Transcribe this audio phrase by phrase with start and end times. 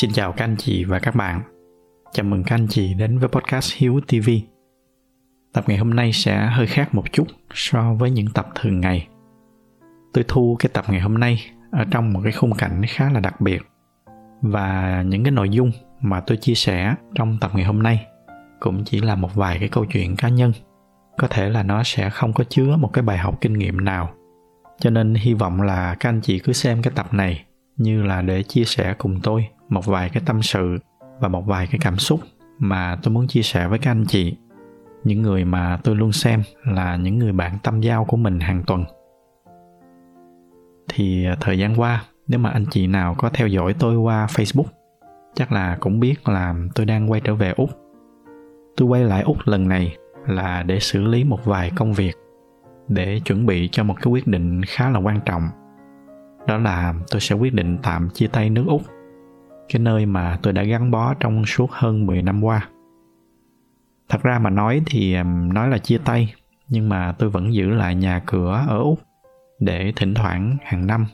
[0.00, 1.42] Xin chào các anh chị và các bạn.
[2.12, 4.30] Chào mừng các anh chị đến với podcast Hiếu TV.
[5.52, 9.08] Tập ngày hôm nay sẽ hơi khác một chút so với những tập thường ngày.
[10.12, 13.20] Tôi thu cái tập ngày hôm nay ở trong một cái khung cảnh khá là
[13.20, 13.62] đặc biệt
[14.42, 18.06] và những cái nội dung mà tôi chia sẻ trong tập ngày hôm nay
[18.60, 20.52] cũng chỉ là một vài cái câu chuyện cá nhân
[21.18, 24.10] có thể là nó sẽ không có chứa một cái bài học kinh nghiệm nào
[24.78, 27.44] cho nên hy vọng là các anh chị cứ xem cái tập này
[27.76, 30.78] như là để chia sẻ cùng tôi một vài cái tâm sự
[31.20, 32.20] và một vài cái cảm xúc
[32.58, 34.36] mà tôi muốn chia sẻ với các anh chị,
[35.04, 38.62] những người mà tôi luôn xem là những người bạn tâm giao của mình hàng
[38.66, 38.84] tuần.
[40.88, 44.26] Thì à, thời gian qua, nếu mà anh chị nào có theo dõi tôi qua
[44.26, 44.64] facebook,
[45.34, 47.70] chắc là cũng biết là tôi đang quay trở về úc.
[48.76, 49.96] Tôi quay lại úc lần này
[50.26, 52.14] là để xử lý một vài công việc,
[52.88, 55.48] để chuẩn bị cho một cái quyết định khá là quan trọng.
[56.46, 58.82] Đó là tôi sẽ quyết định tạm chia tay nước úc
[59.72, 62.68] cái nơi mà tôi đã gắn bó trong suốt hơn 10 năm qua.
[64.08, 65.16] Thật ra mà nói thì
[65.52, 66.34] nói là chia tay,
[66.68, 69.00] nhưng mà tôi vẫn giữ lại nhà cửa ở Úc
[69.60, 71.06] để thỉnh thoảng hàng năm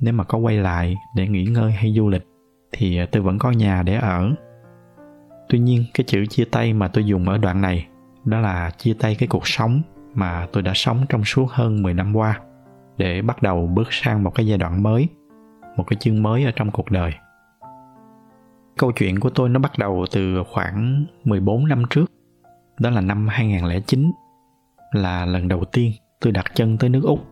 [0.00, 2.26] nếu mà có quay lại để nghỉ ngơi hay du lịch
[2.72, 4.30] thì tôi vẫn có nhà để ở.
[5.48, 7.86] Tuy nhiên cái chữ chia tay mà tôi dùng ở đoạn này
[8.24, 9.82] đó là chia tay cái cuộc sống
[10.14, 12.40] mà tôi đã sống trong suốt hơn 10 năm qua
[12.96, 15.08] để bắt đầu bước sang một cái giai đoạn mới,
[15.76, 17.12] một cái chương mới ở trong cuộc đời.
[18.82, 22.04] Câu chuyện của tôi nó bắt đầu từ khoảng 14 năm trước.
[22.80, 24.12] Đó là năm 2009
[24.92, 27.26] là lần đầu tiên tôi đặt chân tới nước Úc.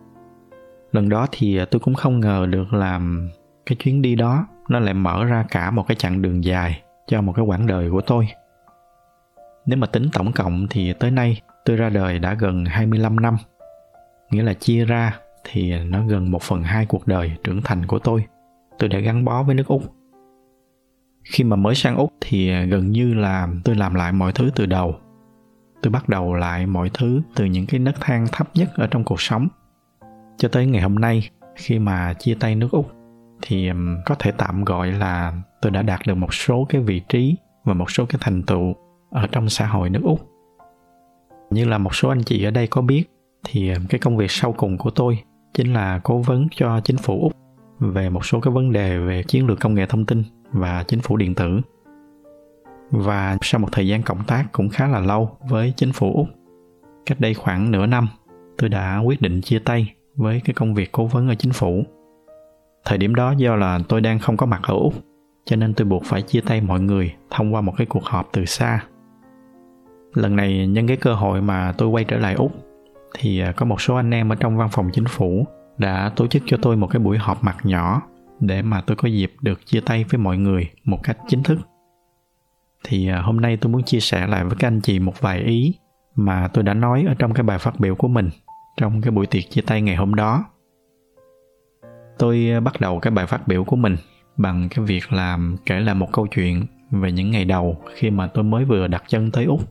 [0.91, 3.29] Lần đó thì tôi cũng không ngờ được làm
[3.65, 7.21] cái chuyến đi đó nó lại mở ra cả một cái chặng đường dài cho
[7.21, 8.27] một cái quãng đời của tôi.
[9.65, 13.37] Nếu mà tính tổng cộng thì tới nay tôi ra đời đã gần 25 năm.
[14.29, 17.99] Nghĩa là chia ra thì nó gần một phần hai cuộc đời trưởng thành của
[17.99, 18.25] tôi.
[18.79, 20.00] Tôi đã gắn bó với nước Úc
[21.23, 24.49] khi mà mới sang úc thì à, gần như là tôi làm lại mọi thứ
[24.55, 24.95] từ đầu.
[25.81, 29.03] Tôi bắt đầu lại mọi thứ từ những cái nấc thang thấp nhất ở trong
[29.03, 29.47] cuộc sống.
[30.37, 32.91] Cho tới ngày hôm nay, khi mà chia tay nước úc,
[33.41, 33.69] thì
[34.05, 37.73] có thể tạm gọi là tôi đã đạt được một số cái vị trí và
[37.73, 38.73] một số cái thành tựu
[39.11, 40.29] ở trong xã hội nước úc.
[41.49, 43.03] Như là một số anh chị ở đây có biết,
[43.45, 45.19] thì cái công việc sau cùng của tôi
[45.53, 47.33] chính là cố vấn cho chính phủ úc
[47.79, 50.99] về một số cái vấn đề về chiến lược công nghệ thông tin và chính
[50.99, 51.61] phủ điện tử.
[52.91, 56.27] Và sau một thời gian cộng tác cũng khá là lâu với chính phủ Úc,
[57.05, 58.07] cách đây khoảng nửa năm,
[58.57, 61.83] tôi đã quyết định chia tay với cái công việc cố vấn ở chính phủ.
[62.85, 64.93] Thời điểm đó do là tôi đang không có mặt ở Úc,
[65.45, 68.29] cho nên tôi buộc phải chia tay mọi người thông qua một cái cuộc họp
[68.33, 68.83] từ xa.
[70.13, 72.51] Lần này nhân cái cơ hội mà tôi quay trở lại Úc
[73.17, 75.45] thì à, có một số anh em ở trong văn phòng chính phủ
[75.77, 78.01] đã tổ chức cho tôi một cái buổi họp mặt nhỏ
[78.41, 81.59] để mà tôi có dịp được chia tay với mọi người một cách chính thức.
[82.83, 85.39] Thì à, hôm nay tôi muốn chia sẻ lại với các anh chị một vài
[85.39, 85.73] ý
[86.15, 88.29] mà tôi đã nói ở trong cái bài phát biểu của mình
[88.77, 90.45] trong cái buổi tiệc chia tay ngày hôm đó.
[92.17, 93.95] Tôi à, bắt đầu cái bài phát biểu của mình
[94.37, 98.27] bằng cái việc làm kể lại một câu chuyện về những ngày đầu khi mà
[98.27, 99.61] tôi mới vừa đặt chân tới úc.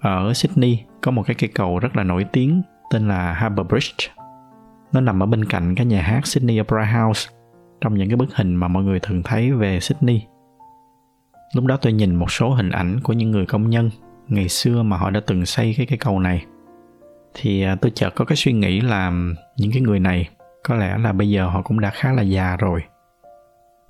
[0.00, 4.23] Ở sydney có một cái cây cầu rất là nổi tiếng tên là harbour bridge
[4.94, 7.30] nó nằm ở bên cạnh cái nhà hát Sydney Opera House,
[7.80, 10.22] trong những cái bức hình mà mọi người thường thấy về Sydney.
[11.54, 13.90] Lúc đó tôi nhìn một số hình ảnh của những người công nhân
[14.28, 16.44] ngày xưa mà họ đã từng xây cái cây cầu này.
[17.34, 19.12] Thì à, tôi chợt có cái suy nghĩ là
[19.56, 20.28] những cái người này
[20.68, 22.82] có lẽ là bây giờ họ cũng đã khá là già rồi.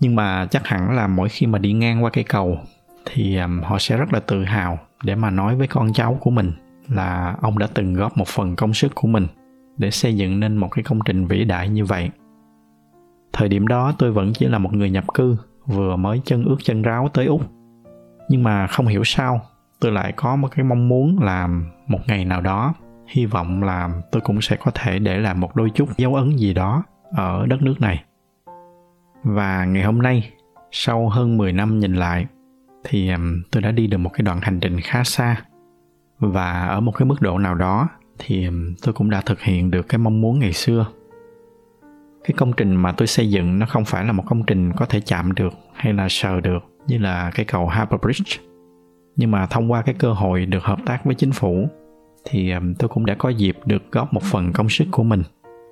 [0.01, 2.59] Nhưng mà chắc hẳn là mỗi khi mà đi ngang qua cây cầu
[3.05, 6.31] thì à, họ sẽ rất là tự hào để mà nói với con cháu của
[6.31, 6.53] mình
[6.89, 9.27] là ông đã từng góp một phần công sức của mình
[9.79, 12.11] để xây dựng nên một cái công trình vĩ đại như vậy.
[13.33, 15.37] Thời điểm đó tôi vẫn chỉ là một người nhập cư,
[15.67, 17.43] vừa mới chân ướt chân ráo tới úc.
[18.29, 19.41] Nhưng mà không hiểu sao,
[19.81, 22.75] tôi lại có một cái mong muốn làm một ngày nào đó,
[23.06, 26.37] hy vọng là tôi cũng sẽ có thể để lại một đôi chút dấu ấn
[26.37, 26.82] gì đó
[27.12, 28.05] ở đất nước này.
[29.23, 30.31] Và ngày hôm nay,
[30.71, 32.26] sau hơn 10 năm nhìn lại,
[32.85, 33.11] thì
[33.53, 35.37] tôi đã đi được một cái đoạn hành trình khá xa.
[36.19, 37.88] Và ở một cái mức độ nào đó
[38.19, 38.49] thì
[38.82, 40.87] tôi cũng đã thực hiện được cái mong muốn ngày xưa
[42.25, 44.87] cái công trình mà tôi xây dựng nó không phải là một công trình có
[44.87, 48.37] thể chạm được hay là sờ được như là cái cầu Harbour Bridge
[49.16, 51.69] nhưng mà thông qua cái cơ hội được hợp tác với chính phủ
[52.25, 55.22] thì tôi cũng đã có dịp được góp một phần công sức của mình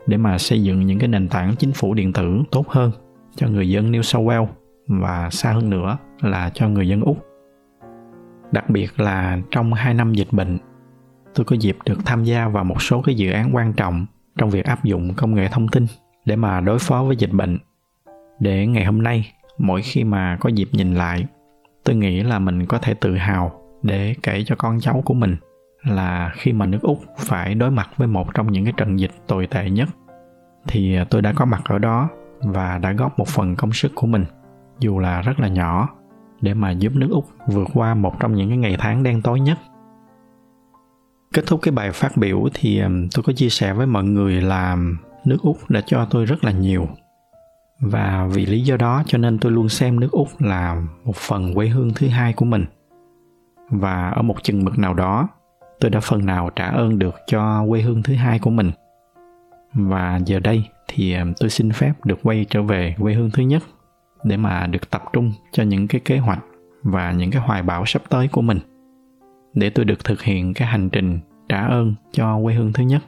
[0.07, 2.91] để mà xây dựng những cái nền tảng chính phủ điện tử tốt hơn
[3.37, 4.47] cho người dân New South Wales
[4.87, 7.27] và xa hơn nữa là cho người dân Úc.
[8.53, 10.59] Đặc biệt là trong 2 năm dịch bệnh
[11.35, 14.07] tôi có dịp được tham gia vào một số cái dự án quan trọng
[14.39, 15.87] trong việc áp dụng công nghệ thông tin
[16.25, 17.59] để mà đối phó với dịch bệnh.
[18.41, 21.27] Để ngày hôm nay, mỗi khi mà có dịp nhìn lại,
[21.85, 23.53] tôi nghĩ là mình có thể tự hào
[23.83, 25.37] để kể cho con cháu của mình
[25.83, 29.11] là khi mà nước úc phải đối mặt với một trong những cái trận dịch
[29.27, 29.89] tồi tệ nhất,
[30.69, 32.09] thì tôi đã có mặt ở đó
[32.41, 34.25] và đã góp một phần công sức của mình,
[34.79, 35.89] dù là rất là nhỏ,
[36.41, 39.41] để mà giúp nước úc vượt qua một trong những cái ngày tháng đen tối
[39.41, 39.59] nhất
[41.33, 44.41] kết thúc cái bài phát biểu thì um, tôi có chia sẻ với mọi người
[44.41, 44.77] là
[45.25, 46.89] nước úc đã cho tôi rất là nhiều.
[47.81, 51.55] Và vì lý do đó cho nên tôi luôn xem nước úc là một phần
[51.55, 52.65] quê hương thứ hai của mình.
[53.71, 55.29] Và ở một chừng mực nào đó,
[55.81, 58.71] tôi đã phần nào trả ơn được cho quê hương thứ hai của mình.
[59.75, 63.43] Và giờ đây thì um, tôi xin phép được quay trở về quê hương thứ
[63.43, 63.63] nhất
[64.25, 66.45] để mà được tập trung cho những cái kế hoạch
[66.83, 68.59] và những cái hoài bão sắp tới của mình
[69.55, 73.03] để tôi được thực hiện cái hành trình trả ơn cho quê hương thứ nhất,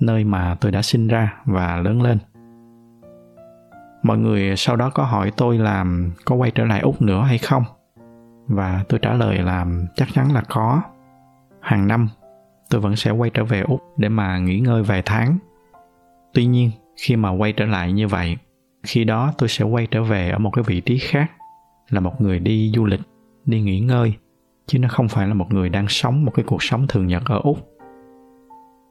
[0.00, 2.18] nơi mà tôi đã sinh ra và lớn lên.
[4.02, 5.84] Mọi người sau đó có hỏi tôi là
[6.24, 7.62] có quay trở lại úc nữa hay không?
[8.46, 10.82] Và tôi trả lời là chắc chắn là có.
[11.60, 12.08] Hàng năm,
[12.70, 15.38] tôi vẫn sẽ quay trở về úc để mà nghỉ ngơi vài tháng.
[16.34, 18.36] Tuy nhiên, khi mà quay trở lại như vậy,
[18.82, 21.30] khi đó tôi sẽ quay trở về ở một cái vị trí khác,
[21.88, 23.00] là một người đi du lịch,
[23.44, 24.14] đi nghỉ ngơi
[24.68, 27.22] chứ nó không phải là một người đang sống một cái cuộc sống thường nhật
[27.26, 27.58] ở úc.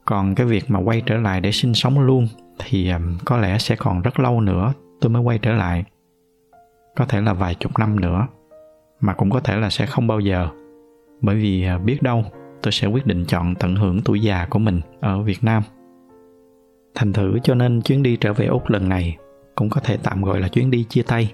[0.05, 2.27] Còn cái việc mà quay trở lại để sinh sống luôn
[2.59, 2.91] thì
[3.25, 5.83] có lẽ sẽ còn rất lâu nữa tôi mới quay trở lại.
[6.95, 8.27] Có thể là vài chục năm nữa,
[8.99, 10.49] mà cũng có thể là sẽ không bao giờ.
[11.21, 12.25] Bởi vì à, biết đâu
[12.61, 15.63] tôi sẽ quyết định chọn tận hưởng tuổi già của mình ở việt nam.
[16.95, 19.17] Thành thử cho nên chuyến đi trở về úc lần này
[19.55, 21.33] cũng có thể tạm gọi là chuyến đi chia tay.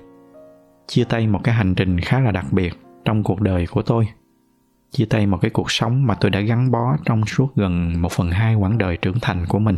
[0.87, 2.73] Chia tay một cái hành trình khá là đặc biệt
[3.05, 4.07] trong cuộc đời của tôi
[4.93, 8.11] chia tay một cái cuộc sống mà tôi đã gắn bó trong suốt gần một
[8.11, 9.77] phần hai quãng đời trưởng thành của mình.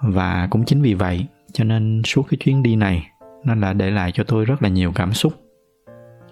[0.00, 3.10] Và cũng chính vì vậy, cho nên suốt cái chuyến đi này,
[3.44, 5.32] nó đã để lại cho tôi rất là nhiều cảm xúc.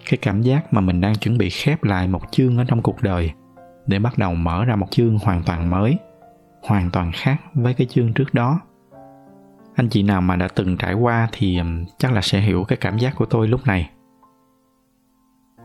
[0.09, 3.01] Cái cảm giác mà mình đang chuẩn bị khép lại một chương ở trong cuộc
[3.01, 3.31] đời,
[3.87, 5.97] để bắt đầu mở ra một chương hoàn toàn mới,
[6.63, 8.59] hoàn toàn khác với cái chương trước đó.
[9.75, 11.59] Anh chị nào mà đã từng trải qua thì
[11.97, 13.89] chắc là sẽ hiểu cái cảm giác của tôi lúc này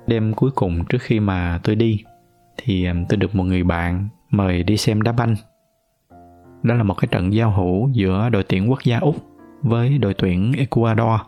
[0.06, 2.04] đêm cuối cùng trước khi mà tôi đi,
[2.56, 5.34] thì tôi được một người bạn mời đi xem đá banh.
[6.62, 9.16] Đó là một cái trận giao hữu giữa đội tuyển quốc gia úc
[9.62, 11.20] với đội tuyển ecuador.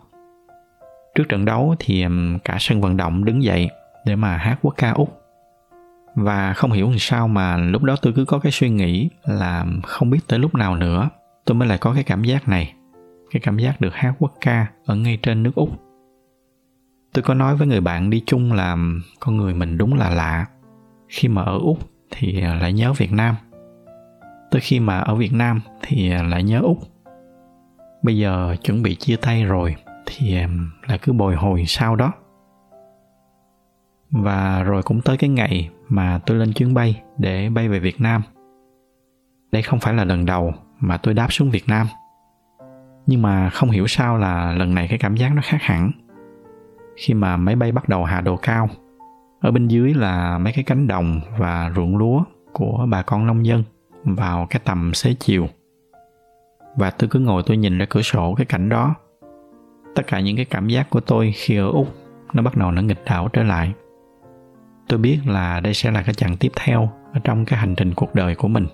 [1.14, 2.04] Trước trận đấu thì
[2.44, 3.70] cả sân vận động đứng dậy
[4.06, 5.20] để mà hát quốc ca úc.
[6.14, 9.66] Và không hiểu làm sao mà lúc đó tôi cứ có cái suy nghĩ là
[9.82, 11.08] không biết tới lúc nào nữa,
[11.44, 12.74] tôi mới lại có cái cảm giác này,
[13.30, 15.70] cái cảm giác được hát quốc ca ở ngay trên nước úc
[17.14, 18.76] tôi có nói với người bạn đi chung là
[19.20, 20.46] con người mình đúng là lạ.
[21.08, 21.78] Khi mà ở úc
[22.10, 23.34] thì lại nhớ việt nam.
[24.50, 26.78] Tới khi mà ở việt nam thì lại nhớ úc.
[28.02, 29.76] Bây giờ chuẩn bị chia tay rồi
[30.06, 30.36] thì
[30.86, 32.12] lại cứ bồi hồi sau đó.
[34.10, 38.00] Và rồi cũng tới cái ngày mà tôi lên chuyến bay để bay về việt
[38.00, 38.22] nam.
[39.52, 41.86] Đây không phải là lần đầu mà tôi đáp xuống việt nam.
[43.06, 45.90] Nhưng mà không hiểu sao là lần này cái cảm giác nó khác hẳn
[46.96, 48.68] khi mà máy bay bắt đầu hạ độ cao.
[49.40, 53.46] Ở bên dưới là mấy cái cánh đồng và ruộng lúa của bà con nông
[53.46, 53.62] dân
[54.04, 55.48] vào cái tầm xế chiều.
[56.76, 58.94] Và tôi cứ ngồi tôi nhìn ra cửa sổ cái cảnh đó.
[59.94, 61.88] Tất cả những cái cảm giác của tôi khi ở úc
[62.32, 63.72] nó bắt đầu nó nghịch đảo trở lại.
[64.88, 67.94] Tôi biết là đây sẽ là cái chặng tiếp theo ở trong cái hành trình
[67.94, 68.66] cuộc đời của mình.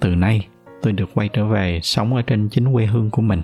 [0.00, 0.48] Từ nay,
[0.82, 3.42] tôi được quay trở về sống ở trên chính quê hương của mình.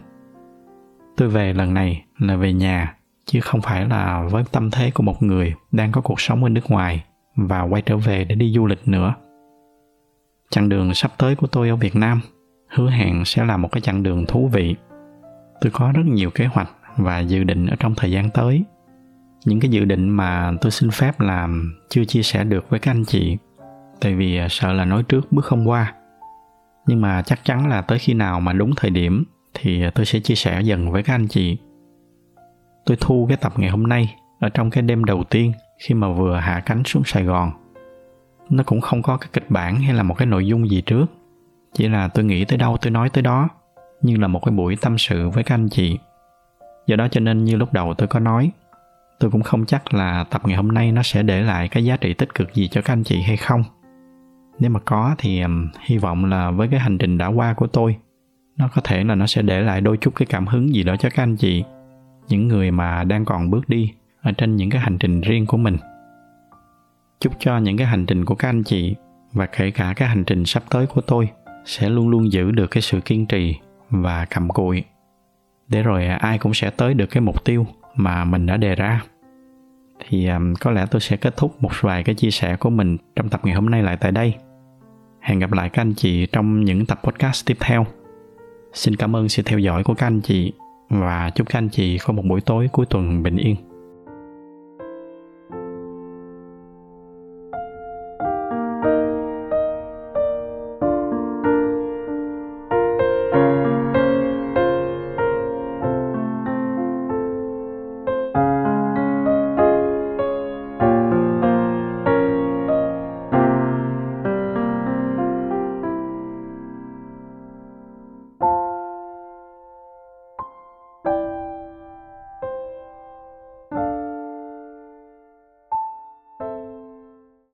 [1.16, 5.02] Tôi về lần này là về nhà chứ không phải là với tâm thế của
[5.02, 7.04] một người đang có cuộc sống ở nước ngoài
[7.36, 9.14] và quay trở về để đi du lịch nữa.
[10.50, 12.20] Chặng đường sắp tới của tôi ở việt nam
[12.68, 14.74] hứa hẹn sẽ là một cái chặng đường thú vị.
[15.60, 18.64] Tôi có rất nhiều kế hoạch và dự định ở trong thời gian tới.
[19.44, 22.90] Những cái dự định mà tôi xin phép làm chưa chia sẻ được với các
[22.90, 23.36] anh chị,
[24.00, 25.94] tại vì à, sợ là nói trước bước không qua.
[26.86, 29.24] Nhưng mà chắc chắn là tới khi nào mà đúng thời điểm
[29.54, 31.58] thì à, tôi sẽ chia sẻ dần với các anh chị
[32.86, 36.12] tôi thu cái tập ngày hôm nay ở trong cái đêm đầu tiên khi mà
[36.12, 37.50] vừa hạ cánh xuống sài gòn.
[38.50, 41.06] Nó cũng không có cái kịch bản hay là một cái nội dung gì trước.
[41.74, 43.48] Chỉ là tôi nghĩ tới đâu tôi nói tới đó
[44.02, 45.98] như là một cái buổi tâm sự với các anh chị.
[46.86, 48.50] Do đó cho nên như lúc đầu tôi có nói
[49.20, 51.96] tôi cũng không chắc là tập ngày hôm nay nó sẽ để lại cái giá
[51.96, 53.64] trị tích cực gì cho các anh chị hay không.
[54.58, 57.66] Nếu mà có thì um, hy vọng là với cái hành trình đã qua của
[57.66, 57.96] tôi
[58.56, 60.96] nó có thể là nó sẽ để lại đôi chút cái cảm hứng gì đó
[60.96, 61.64] cho các anh chị
[62.30, 65.56] những người mà đang còn bước đi ở trên những cái hành trình riêng của
[65.56, 65.76] mình.
[67.20, 68.94] Chúc cho những cái hành trình của các anh chị
[69.32, 71.28] và kể cả cái hành trình sắp tới của tôi
[71.64, 73.56] sẽ luôn luôn giữ được cái sự kiên trì
[73.90, 74.84] và cầm cụi.
[75.68, 78.74] Để rồi à, ai cũng sẽ tới được cái mục tiêu mà mình đã đề
[78.74, 79.02] ra.
[80.08, 82.96] Thì à, có lẽ tôi sẽ kết thúc một vài cái chia sẻ của mình
[83.16, 84.34] trong tập ngày hôm nay lại tại đây.
[85.20, 87.86] Hẹn gặp lại các anh chị trong những tập podcast tiếp theo.
[88.72, 90.52] Xin cảm ơn sự theo dõi của các anh chị
[90.90, 93.56] và chúc các anh chị có một buổi tối cuối tuần bình yên.